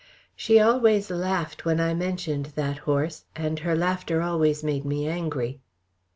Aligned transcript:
She 0.35 0.59
always 0.59 1.11
laughed 1.11 1.63
when 1.63 1.79
I 1.79 1.93
mentioned 1.93 2.47
that 2.55 2.79
horse, 2.89 3.25
and 3.35 3.59
her 3.59 3.75
laughter 3.75 4.19
always 4.23 4.63
made 4.63 4.83
me 4.83 5.07
angry. 5.07 5.59